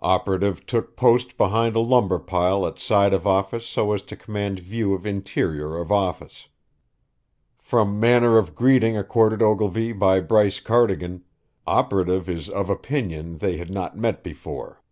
Operative 0.00 0.64
took 0.64 0.96
post 0.96 1.36
behind 1.36 1.76
a 1.76 1.80
lumber 1.80 2.18
pile 2.18 2.66
at 2.66 2.78
side 2.78 3.12
of 3.12 3.26
office 3.26 3.66
so 3.66 3.92
as 3.92 4.00
to 4.04 4.16
command 4.16 4.58
view 4.60 4.94
of 4.94 5.04
interior 5.04 5.78
of 5.78 5.92
office. 5.92 6.48
From 7.58 8.00
manner 8.00 8.38
of 8.38 8.54
greeting 8.54 8.96
accorded 8.96 9.42
Ogilvy 9.42 9.92
by 9.92 10.20
Bryce 10.20 10.60
Cardigan, 10.60 11.24
operative 11.66 12.26
is 12.26 12.48
of 12.48 12.70
opinion 12.70 13.36
they 13.36 13.58
had 13.58 13.68
not 13.70 13.98
met 13.98 14.24
before. 14.24 14.82